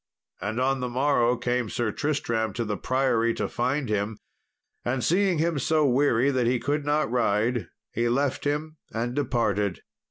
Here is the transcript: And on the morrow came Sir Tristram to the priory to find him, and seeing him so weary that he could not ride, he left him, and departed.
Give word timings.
And 0.41 0.59
on 0.59 0.79
the 0.79 0.89
morrow 0.89 1.37
came 1.37 1.69
Sir 1.69 1.91
Tristram 1.91 2.53
to 2.53 2.65
the 2.65 2.75
priory 2.75 3.35
to 3.35 3.47
find 3.47 3.87
him, 3.87 4.17
and 4.83 5.03
seeing 5.03 5.37
him 5.37 5.59
so 5.59 5.85
weary 5.85 6.31
that 6.31 6.47
he 6.47 6.57
could 6.59 6.83
not 6.83 7.11
ride, 7.11 7.67
he 7.93 8.09
left 8.09 8.45
him, 8.45 8.77
and 8.91 9.13
departed. 9.15 9.83